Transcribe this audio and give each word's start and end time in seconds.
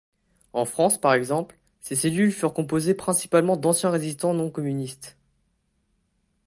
En 0.53 0.65
France 0.65 0.97
par 0.99 1.13
exemple, 1.13 1.59
ces 1.79 1.93
cellules 1.95 2.31
furent 2.31 2.55
composées 2.55 2.95
principalement 2.95 3.55
d'anciens 3.55 3.91
résistants 3.91 4.33
non-communistes. 4.33 5.15